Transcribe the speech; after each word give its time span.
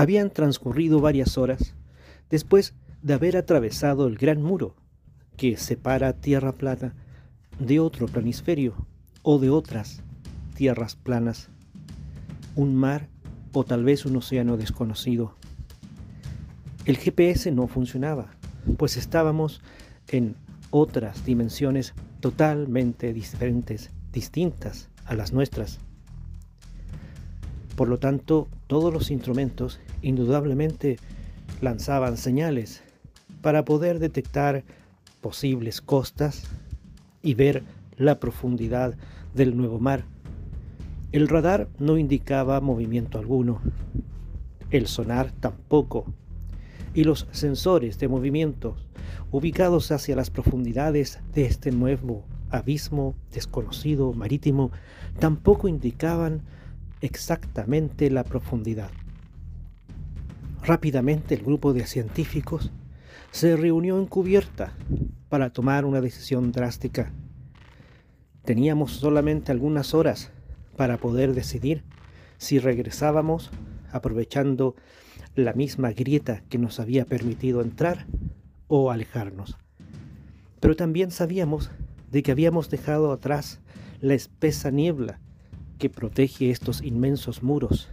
Habían 0.00 0.30
transcurrido 0.30 1.02
varias 1.02 1.36
horas 1.36 1.74
después 2.30 2.72
de 3.02 3.12
haber 3.12 3.36
atravesado 3.36 4.06
el 4.06 4.16
gran 4.16 4.40
muro 4.40 4.74
que 5.36 5.58
separa 5.58 6.14
Tierra 6.14 6.52
Plana 6.52 6.94
de 7.58 7.80
otro 7.80 8.06
planisferio 8.06 8.86
o 9.20 9.38
de 9.38 9.50
otras 9.50 10.02
tierras 10.54 10.96
planas, 10.96 11.50
un 12.56 12.76
mar 12.76 13.08
o 13.52 13.62
tal 13.64 13.84
vez 13.84 14.06
un 14.06 14.16
océano 14.16 14.56
desconocido. 14.56 15.34
El 16.86 16.96
GPS 16.96 17.52
no 17.52 17.68
funcionaba, 17.68 18.30
pues 18.78 18.96
estábamos 18.96 19.60
en 20.08 20.34
otras 20.70 21.26
dimensiones 21.26 21.92
totalmente 22.20 23.12
diferentes, 23.12 23.90
distintas 24.14 24.88
a 25.04 25.14
las 25.14 25.34
nuestras. 25.34 25.78
Por 27.80 27.88
lo 27.88 27.98
tanto, 27.98 28.46
todos 28.66 28.92
los 28.92 29.10
instrumentos 29.10 29.80
indudablemente 30.02 30.98
lanzaban 31.62 32.18
señales 32.18 32.82
para 33.40 33.64
poder 33.64 34.00
detectar 34.00 34.64
posibles 35.22 35.80
costas 35.80 36.42
y 37.22 37.32
ver 37.32 37.62
la 37.96 38.20
profundidad 38.20 38.96
del 39.34 39.56
nuevo 39.56 39.78
mar. 39.78 40.04
El 41.12 41.26
radar 41.26 41.68
no 41.78 41.96
indicaba 41.96 42.60
movimiento 42.60 43.18
alguno, 43.18 43.62
el 44.70 44.86
sonar 44.86 45.32
tampoco, 45.32 46.04
y 46.92 47.04
los 47.04 47.28
sensores 47.30 47.98
de 47.98 48.08
movimientos 48.08 48.90
ubicados 49.30 49.90
hacia 49.90 50.16
las 50.16 50.28
profundidades 50.28 51.18
de 51.32 51.46
este 51.46 51.72
nuevo 51.72 52.26
abismo 52.50 53.14
desconocido 53.32 54.12
marítimo 54.12 54.70
tampoco 55.18 55.66
indicaban 55.66 56.42
exactamente 57.00 58.10
la 58.10 58.24
profundidad. 58.24 58.90
Rápidamente 60.62 61.34
el 61.34 61.42
grupo 61.42 61.72
de 61.72 61.86
científicos 61.86 62.70
se 63.30 63.56
reunió 63.56 63.98
en 63.98 64.06
cubierta 64.06 64.74
para 65.28 65.50
tomar 65.50 65.84
una 65.84 66.00
decisión 66.00 66.52
drástica. 66.52 67.12
Teníamos 68.44 68.92
solamente 68.92 69.52
algunas 69.52 69.94
horas 69.94 70.30
para 70.76 70.98
poder 70.98 71.34
decidir 71.34 71.84
si 72.38 72.58
regresábamos 72.58 73.50
aprovechando 73.92 74.74
la 75.34 75.52
misma 75.52 75.92
grieta 75.92 76.42
que 76.48 76.58
nos 76.58 76.80
había 76.80 77.04
permitido 77.04 77.62
entrar 77.62 78.06
o 78.66 78.90
alejarnos. 78.90 79.56
Pero 80.60 80.76
también 80.76 81.10
sabíamos 81.10 81.70
de 82.10 82.22
que 82.22 82.32
habíamos 82.32 82.70
dejado 82.70 83.12
atrás 83.12 83.60
la 84.00 84.14
espesa 84.14 84.70
niebla 84.70 85.20
que 85.80 85.88
protege 85.88 86.50
estos 86.50 86.82
inmensos 86.82 87.42
muros 87.42 87.88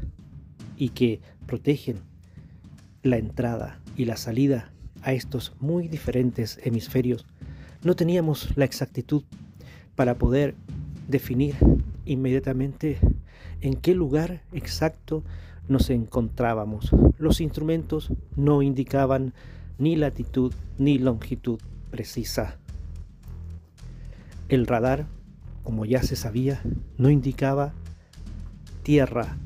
y 0.75 0.89
que 0.89 1.21
protegen 1.47 2.01
la 3.01 3.17
entrada 3.17 3.79
y 3.95 4.05
la 4.05 4.17
salida 4.17 4.71
a 5.01 5.13
estos 5.13 5.53
muy 5.59 5.87
diferentes 5.87 6.59
hemisferios, 6.63 7.25
no 7.83 7.95
teníamos 7.95 8.55
la 8.57 8.65
exactitud 8.65 9.23
para 9.95 10.15
poder 10.15 10.53
definir 11.07 11.55
inmediatamente 12.05 12.99
en 13.61 13.75
qué 13.75 13.95
lugar 13.95 14.41
exacto 14.51 15.23
nos 15.69 15.89
encontrábamos. 15.89 16.91
Los 17.17 17.39
instrumentos 17.39 18.11
no 18.35 18.61
indicaban 18.61 19.33
ni 19.77 19.95
latitud 19.95 20.53
ni 20.77 20.97
longitud 20.99 21.59
precisa. 21.89 22.57
El 24.49 24.67
radar, 24.67 25.07
como 25.67 25.83
ya 25.83 26.01
se 26.01 26.15
sabía, 26.15 26.61
no 26.97 27.09
indicaba 27.09 27.73
tierra, 28.83 29.37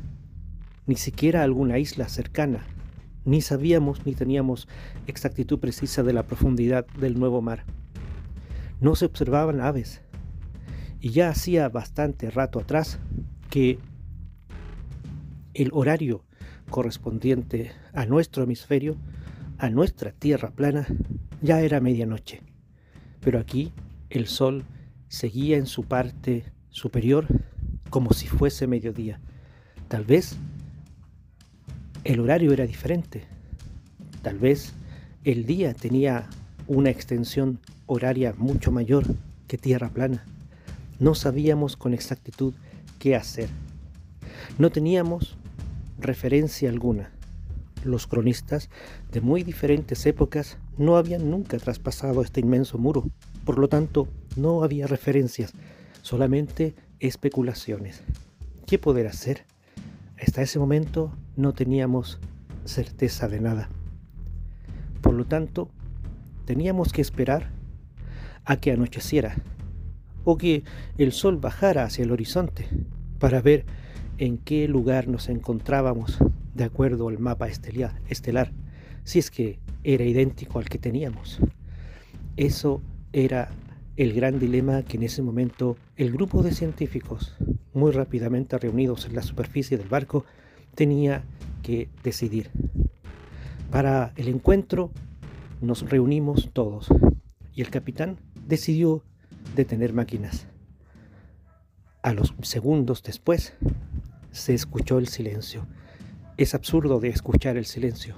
ni 0.85 0.95
siquiera 0.95 1.41
alguna 1.41 1.79
isla 1.79 2.07
cercana 2.09 2.63
ni 3.25 3.41
sabíamos 3.41 4.05
ni 4.05 4.13
teníamos 4.13 4.67
exactitud 5.07 5.57
precisa 5.57 6.03
de 6.03 6.13
la 6.13 6.27
profundidad 6.27 6.85
del 6.99 7.19
nuevo 7.19 7.41
mar. 7.41 7.65
No 8.79 8.95
se 8.95 9.05
observaban 9.05 9.61
aves, 9.61 10.03
y 10.99 11.09
ya 11.09 11.29
hacía 11.29 11.67
bastante 11.69 12.29
rato 12.29 12.59
atrás 12.59 12.99
que 13.49 13.79
el 15.55 15.71
horario 15.73 16.23
correspondiente 16.69 17.71
a 17.93 18.05
nuestro 18.05 18.43
hemisferio, 18.43 18.95
a 19.57 19.71
nuestra 19.71 20.11
tierra 20.11 20.51
plana, 20.51 20.85
ya 21.41 21.61
era 21.61 21.79
medianoche. 21.79 22.43
Pero 23.21 23.39
aquí 23.39 23.73
el 24.11 24.27
sol 24.27 24.65
seguía 25.11 25.57
en 25.57 25.65
su 25.65 25.83
parte 25.83 26.45
superior 26.69 27.27
como 27.89 28.13
si 28.13 28.27
fuese 28.27 28.65
mediodía. 28.65 29.19
Tal 29.89 30.05
vez 30.05 30.37
el 32.05 32.21
horario 32.21 32.53
era 32.53 32.65
diferente. 32.65 33.25
Tal 34.21 34.39
vez 34.39 34.71
el 35.25 35.45
día 35.45 35.73
tenía 35.73 36.29
una 36.65 36.91
extensión 36.91 37.59
horaria 37.87 38.33
mucho 38.37 38.71
mayor 38.71 39.03
que 39.47 39.57
tierra 39.57 39.89
plana. 39.89 40.23
No 40.97 41.13
sabíamos 41.13 41.75
con 41.75 41.93
exactitud 41.93 42.53
qué 42.97 43.17
hacer. 43.17 43.49
No 44.57 44.69
teníamos 44.69 45.35
referencia 45.99 46.69
alguna. 46.69 47.11
Los 47.83 48.05
cronistas 48.05 48.69
de 49.11 49.21
muy 49.21 49.43
diferentes 49.43 50.05
épocas 50.05 50.57
no 50.77 50.97
habían 50.97 51.31
nunca 51.31 51.57
traspasado 51.57 52.21
este 52.21 52.39
inmenso 52.39 52.77
muro. 52.77 53.09
Por 53.43 53.57
lo 53.57 53.67
tanto, 53.67 54.07
no 54.35 54.63
había 54.63 54.85
referencias, 54.87 55.53
solamente 56.01 56.75
especulaciones. 56.99 58.03
¿Qué 58.67 58.77
poder 58.77 59.07
hacer? 59.07 59.45
Hasta 60.21 60.43
ese 60.43 60.59
momento 60.59 61.11
no 61.35 61.53
teníamos 61.53 62.19
certeza 62.65 63.27
de 63.27 63.41
nada. 63.41 63.69
Por 65.01 65.13
lo 65.13 65.25
tanto, 65.25 65.69
teníamos 66.45 66.93
que 66.93 67.01
esperar 67.01 67.49
a 68.45 68.57
que 68.57 68.71
anocheciera 68.71 69.35
o 70.23 70.37
que 70.37 70.63
el 70.97 71.11
sol 71.11 71.37
bajara 71.37 71.83
hacia 71.83 72.03
el 72.03 72.11
horizonte 72.11 72.67
para 73.17 73.41
ver 73.41 73.65
en 74.19 74.37
qué 74.37 74.67
lugar 74.67 75.07
nos 75.07 75.29
encontrábamos 75.29 76.19
de 76.53 76.63
acuerdo 76.63 77.07
al 77.07 77.19
mapa 77.19 77.47
estelar, 77.47 78.51
si 79.03 79.19
es 79.19 79.31
que 79.31 79.59
era 79.83 80.03
idéntico 80.03 80.59
al 80.59 80.69
que 80.69 80.77
teníamos. 80.77 81.39
Eso 82.37 82.81
era 83.13 83.49
el 83.97 84.13
gran 84.13 84.39
dilema 84.39 84.83
que 84.83 84.97
en 84.97 85.03
ese 85.03 85.21
momento 85.21 85.77
el 85.97 86.11
grupo 86.11 86.43
de 86.43 86.53
científicos, 86.53 87.35
muy 87.73 87.91
rápidamente 87.91 88.57
reunidos 88.57 89.05
en 89.05 89.15
la 89.15 89.21
superficie 89.21 89.77
del 89.77 89.89
barco, 89.89 90.25
tenía 90.75 91.23
que 91.61 91.89
decidir. 92.03 92.49
Para 93.69 94.13
el 94.15 94.27
encuentro 94.27 94.91
nos 95.61 95.89
reunimos 95.89 96.49
todos 96.53 96.87
y 97.53 97.61
el 97.61 97.69
capitán 97.69 98.17
decidió 98.47 99.03
detener 99.55 99.93
máquinas. 99.93 100.47
A 102.01 102.13
los 102.13 102.33
segundos 102.41 103.03
después 103.03 103.53
se 104.31 104.53
escuchó 104.53 104.97
el 104.97 105.07
silencio. 105.07 105.67
Es 106.37 106.55
absurdo 106.55 106.99
de 106.99 107.09
escuchar 107.09 107.57
el 107.57 107.65
silencio, 107.65 108.15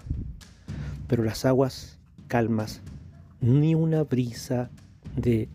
pero 1.08 1.24
las 1.24 1.46
aguas 1.46 2.00
calmas, 2.28 2.82
ni 3.42 3.76
una 3.76 4.04
brisa 4.04 4.70
de 5.16 5.50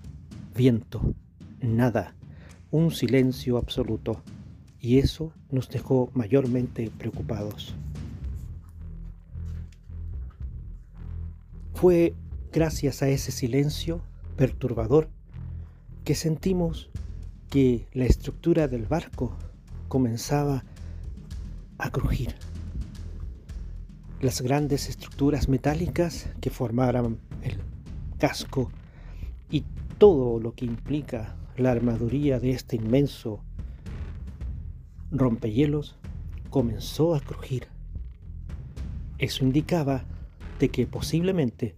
viento, 0.54 1.14
nada, 1.60 2.14
un 2.70 2.90
silencio 2.90 3.56
absoluto 3.56 4.22
y 4.80 4.98
eso 4.98 5.32
nos 5.50 5.68
dejó 5.68 6.10
mayormente 6.14 6.90
preocupados. 6.98 7.74
Fue 11.74 12.14
gracias 12.52 13.02
a 13.02 13.08
ese 13.08 13.30
silencio 13.32 14.02
perturbador 14.36 15.08
que 16.04 16.14
sentimos 16.14 16.90
que 17.50 17.88
la 17.92 18.04
estructura 18.04 18.68
del 18.68 18.86
barco 18.86 19.36
comenzaba 19.88 20.64
a 21.78 21.90
crujir. 21.90 22.34
Las 24.20 24.40
grandes 24.40 24.88
estructuras 24.88 25.48
metálicas 25.48 26.28
que 26.40 26.50
formaran 26.50 27.18
el 27.42 27.60
casco 28.18 28.70
y 29.48 29.64
todo 29.98 30.40
lo 30.40 30.54
que 30.54 30.64
implica 30.64 31.36
la 31.56 31.70
armaduría 31.70 32.40
de 32.40 32.50
este 32.50 32.76
inmenso 32.76 33.44
rompehielos 35.12 35.96
comenzó 36.50 37.14
a 37.14 37.20
crujir. 37.20 37.68
Eso 39.18 39.44
indicaba 39.44 40.04
de 40.58 40.68
que 40.68 40.86
posiblemente 40.86 41.76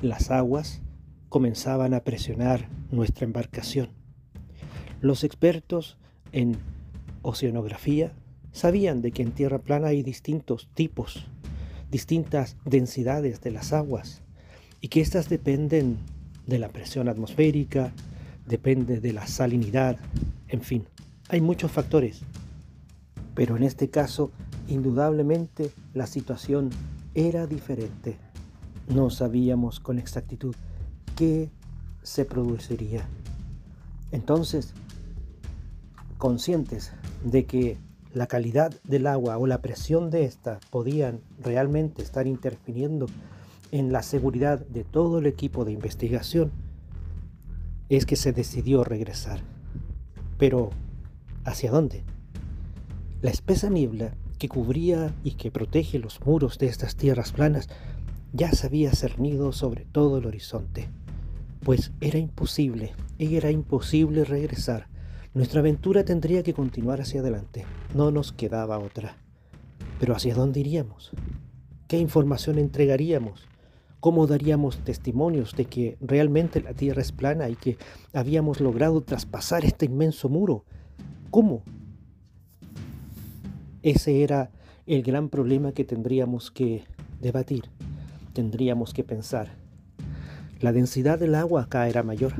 las 0.00 0.30
aguas 0.30 0.80
comenzaban 1.28 1.92
a 1.92 2.04
presionar 2.04 2.68
nuestra 2.92 3.24
embarcación. 3.24 3.90
Los 5.00 5.24
expertos 5.24 5.98
en 6.30 6.56
oceanografía 7.22 8.12
sabían 8.52 9.02
de 9.02 9.10
que 9.10 9.22
en 9.22 9.32
tierra 9.32 9.58
plana 9.58 9.88
hay 9.88 10.02
distintos 10.02 10.68
tipos, 10.74 11.26
distintas 11.90 12.56
densidades 12.64 13.40
de 13.40 13.50
las 13.50 13.72
aguas 13.72 14.22
y 14.80 14.88
que 14.88 15.00
éstas 15.00 15.28
dependen 15.28 15.98
de 16.46 16.58
la 16.58 16.68
presión 16.68 17.08
atmosférica, 17.08 17.92
depende 18.46 19.00
de 19.00 19.12
la 19.12 19.26
salinidad, 19.26 19.98
en 20.48 20.62
fin, 20.62 20.84
hay 21.28 21.40
muchos 21.40 21.70
factores 21.70 22.22
pero 23.38 23.56
en 23.56 23.62
este 23.62 23.88
caso 23.88 24.32
indudablemente 24.66 25.70
la 25.94 26.08
situación 26.08 26.70
era 27.14 27.46
diferente. 27.46 28.16
No 28.88 29.10
sabíamos 29.10 29.78
con 29.78 30.00
exactitud 30.00 30.56
qué 31.14 31.48
se 32.02 32.24
produciría. 32.24 33.06
Entonces, 34.10 34.74
conscientes 36.16 36.90
de 37.22 37.46
que 37.46 37.76
la 38.14 38.26
calidad 38.26 38.74
del 38.84 39.06
agua 39.06 39.38
o 39.38 39.46
la 39.46 39.60
presión 39.60 40.10
de 40.10 40.24
ésta 40.24 40.60
podían 40.70 41.20
realmente 41.40 42.02
estar 42.02 42.26
interfiriendo 42.26 43.06
en 43.70 43.92
la 43.92 44.02
seguridad 44.02 44.60
de 44.60 44.84
todo 44.84 45.18
el 45.18 45.26
equipo 45.26 45.64
de 45.64 45.72
investigación, 45.72 46.50
es 47.88 48.06
que 48.06 48.16
se 48.16 48.32
decidió 48.32 48.84
regresar. 48.84 49.40
Pero, 50.38 50.70
¿hacia 51.44 51.70
dónde? 51.70 52.04
La 53.20 53.30
espesa 53.30 53.68
niebla 53.68 54.14
que 54.38 54.48
cubría 54.48 55.12
y 55.24 55.32
que 55.32 55.50
protege 55.50 55.98
los 55.98 56.24
muros 56.24 56.58
de 56.58 56.66
estas 56.66 56.96
tierras 56.96 57.32
planas 57.32 57.68
ya 58.32 58.52
se 58.52 58.66
había 58.66 58.92
cernido 58.92 59.52
sobre 59.52 59.84
todo 59.84 60.18
el 60.18 60.26
horizonte, 60.26 60.88
pues 61.62 61.92
era 62.00 62.18
imposible, 62.18 62.92
era 63.18 63.50
imposible 63.50 64.24
regresar. 64.24 64.88
Nuestra 65.34 65.60
aventura 65.60 66.04
tendría 66.04 66.42
que 66.42 66.54
continuar 66.54 67.02
hacia 67.02 67.20
adelante, 67.20 67.66
no 67.94 68.10
nos 68.10 68.32
quedaba 68.32 68.78
otra. 68.78 69.16
Pero 70.00 70.16
¿hacia 70.16 70.34
dónde 70.34 70.60
iríamos? 70.60 71.10
¿Qué 71.86 71.98
información 71.98 72.58
entregaríamos? 72.58 73.46
¿Cómo 74.00 74.26
daríamos 74.26 74.78
testimonios 74.84 75.54
de 75.54 75.66
que 75.66 75.98
realmente 76.00 76.62
la 76.62 76.72
Tierra 76.72 77.02
es 77.02 77.12
plana 77.12 77.48
y 77.50 77.56
que 77.56 77.76
habíamos 78.14 78.60
logrado 78.60 79.02
traspasar 79.02 79.64
este 79.64 79.86
inmenso 79.86 80.28
muro? 80.28 80.64
¿Cómo? 81.30 81.62
Ese 83.82 84.22
era 84.22 84.50
el 84.86 85.02
gran 85.02 85.28
problema 85.28 85.72
que 85.72 85.84
tendríamos 85.84 86.50
que 86.50 86.84
debatir, 87.20 87.64
tendríamos 88.32 88.94
que 88.94 89.04
pensar. 89.04 89.48
La 90.60 90.72
densidad 90.72 91.18
del 91.18 91.34
agua 91.34 91.62
acá 91.62 91.86
era 91.86 92.02
mayor. 92.02 92.34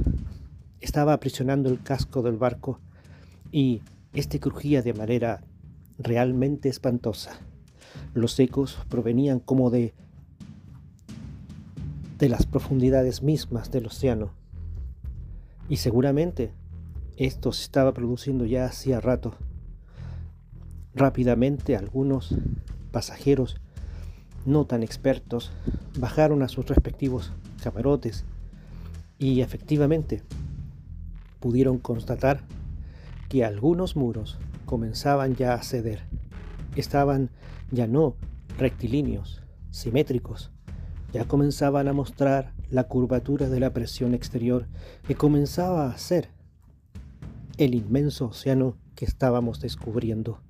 Estaba 0.81 1.13
aprisionando 1.13 1.71
el 1.71 1.83
casco 1.83 2.23
del 2.23 2.37
barco 2.37 2.81
y 3.51 3.83
este 4.13 4.41
crujía 4.41 4.83
de 4.83 4.95
manera 4.95 5.43
realmente 5.99 6.69
espantosa. 6.69 7.39
Los 8.15 8.39
ecos 8.39 8.79
provenían 8.89 9.41
como 9.41 9.71
de 9.71 9.95
de 12.19 12.29
las 12.29 12.47
profundidades 12.47 13.23
mismas 13.23 13.71
del 13.71 13.87
océano. 13.87 14.33
Y 15.69 15.77
seguramente 15.77 16.53
esto 17.17 17.53
se 17.53 17.63
estaba 17.63 17.95
produciendo 17.95 18.45
ya 18.45 18.67
hacía 18.67 19.01
rato. 19.01 19.35
Rápidamente 20.95 21.77
algunos 21.77 22.35
pasajeros 22.91 23.61
no 24.47 24.67
tan 24.67 24.83
expertos 24.83 25.53
bajaron 25.99 26.43
a 26.43 26.49
sus 26.49 26.67
respectivos 26.67 27.33
camarotes 27.63 28.25
y 29.19 29.41
efectivamente 29.41 30.23
pudieron 31.41 31.79
constatar 31.79 32.43
que 33.29 33.45
algunos 33.45 33.97
muros 33.97 34.39
comenzaban 34.67 35.37
ya 35.37 35.55
a 35.55 35.63
ceder. 35.63 36.01
Estaban 36.77 37.31
ya 37.71 37.87
no 37.87 38.17
rectilíneos, 38.59 39.43
simétricos, 39.71 40.51
ya 41.13 41.25
comenzaban 41.25 41.89
a 41.89 41.93
mostrar 41.93 42.53
la 42.71 42.85
curvatura 42.85 43.49
de 43.49 43.61
la 43.61 43.73
presión 43.73 44.15
exterior 44.15 44.67
que 45.07 45.15
comenzaba 45.15 45.91
a 45.91 45.99
ser 45.99 46.31
el 47.57 47.75
inmenso 47.75 48.27
océano 48.27 48.77
que 48.95 49.05
estábamos 49.05 49.61
descubriendo. 49.61 50.41